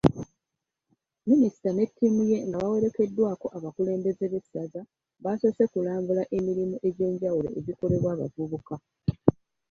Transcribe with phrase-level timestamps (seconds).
[1.29, 4.81] Minisita ne ttiimu ye nga bawerekeddwako abakulembeze b'essaza,
[5.23, 8.75] basoose kulambula emirimu egy'enjawulo egikolebwa abavubuka.